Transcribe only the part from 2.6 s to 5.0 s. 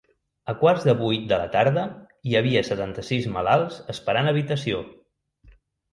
setanta-sis malalts esperant habitació.